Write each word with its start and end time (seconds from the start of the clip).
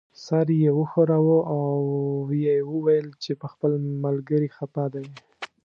سر 0.25 0.47
یې 0.61 0.69
وښوراوه 0.77 1.37
او 1.55 1.65
یې 2.43 2.55
وویل 2.73 3.07
چې 3.23 3.31
په 3.41 3.47
خپل 3.53 3.71
ملګري 4.03 4.47
خپه 4.57 4.83
دی. 4.93 5.07